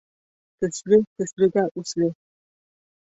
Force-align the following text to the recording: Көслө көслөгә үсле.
Көслө 0.63 0.99
көслөгә 1.21 1.67
үсле. 1.83 2.13